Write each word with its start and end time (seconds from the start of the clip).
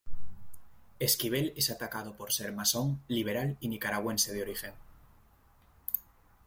Esquivel 0.97 1.53
es 1.55 1.69
atacado 1.69 2.15
por 2.17 2.31
ser 2.33 2.51
masón, 2.53 3.03
liberal 3.07 3.57
y 3.59 3.67
nicaragüense 3.67 4.33
de 4.33 4.41
origen. 4.41 4.73